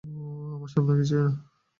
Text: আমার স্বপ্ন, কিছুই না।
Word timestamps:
আমার 0.55 0.69
স্বপ্ন, 0.69 0.89
কিছুই 0.97 1.21
না। 1.25 1.31